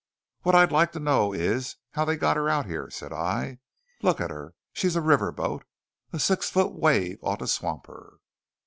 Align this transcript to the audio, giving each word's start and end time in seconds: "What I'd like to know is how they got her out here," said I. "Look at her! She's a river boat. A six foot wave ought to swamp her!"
"What 0.41 0.55
I'd 0.55 0.71
like 0.71 0.91
to 0.93 0.99
know 0.99 1.31
is 1.31 1.75
how 1.91 2.05
they 2.05 2.15
got 2.17 2.35
her 2.35 2.49
out 2.49 2.65
here," 2.65 2.89
said 2.89 3.13
I. 3.13 3.59
"Look 4.01 4.19
at 4.19 4.31
her! 4.31 4.55
She's 4.73 4.95
a 4.95 4.99
river 4.99 5.31
boat. 5.31 5.63
A 6.11 6.17
six 6.17 6.49
foot 6.49 6.73
wave 6.73 7.19
ought 7.21 7.37
to 7.37 7.45
swamp 7.47 7.85
her!" 7.85 8.15